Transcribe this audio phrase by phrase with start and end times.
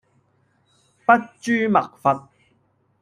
[1.05, 2.31] 筆誅墨伐